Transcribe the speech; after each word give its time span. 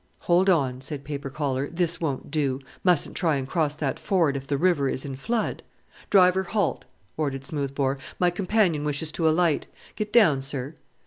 'Hold 0.21 0.49
on,' 0.49 0.81
said 0.81 1.03
Paper 1.03 1.29
collar, 1.29 1.67
'this 1.69 2.01
won't 2.01 2.31
do; 2.31 2.59
mustn't 2.83 3.15
try 3.15 3.35
and 3.35 3.47
cross 3.47 3.75
that 3.75 3.99
ford 3.99 4.35
if 4.35 4.47
the 4.47 4.57
river 4.57 4.89
is 4.89 5.05
in 5.05 5.15
flood.' 5.15 5.61
'Driver, 6.09 6.41
halt,' 6.41 6.85
ordered 7.17 7.45
Smoothbore, 7.45 7.99
'my 8.17 8.31
companion 8.31 8.83
wishes 8.83 9.11
to 9.11 9.29
alight; 9.29 9.67
get 9.95 10.11
down, 10.11 10.41
sir.' 10.41 10.73